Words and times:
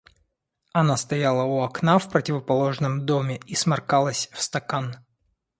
Она 0.73 0.97
стояла 0.97 1.43
у 1.43 1.61
окна 1.61 1.99
в 1.99 2.09
противоположном 2.09 3.05
доме 3.05 3.39
и 3.45 3.53
сморкалась 3.53 4.29
в 4.33 4.41
стакан. 4.41 4.95